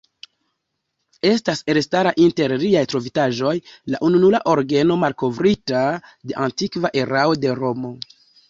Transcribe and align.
Estas 1.31 1.59
elstara 1.73 2.13
inter 2.23 2.55
liaj 2.63 2.81
trovitaĵoj 2.95 3.53
la 3.95 4.01
ununura 4.09 4.41
orgeno 4.55 4.99
malkovrita 5.05 5.85
de 6.31 6.41
antikva 6.49 6.95
erao 7.05 7.41
de 7.45 7.57
Romo. 7.65 7.95